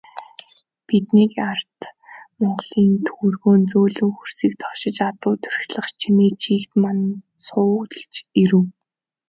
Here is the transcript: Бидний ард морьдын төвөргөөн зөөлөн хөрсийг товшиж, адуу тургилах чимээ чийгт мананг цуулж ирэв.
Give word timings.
Бидний 0.87 1.31
ард 1.51 1.79
морьдын 2.41 2.89
төвөргөөн 3.07 3.61
зөөлөн 3.71 4.11
хөрсийг 4.17 4.53
товшиж, 4.61 4.97
адуу 5.09 5.35
тургилах 5.43 5.87
чимээ 5.99 6.31
чийгт 6.43 6.71
мананг 6.83 7.17
цуулж 7.45 8.13
ирэв. 8.41 8.65